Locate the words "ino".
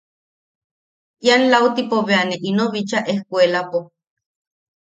2.49-2.65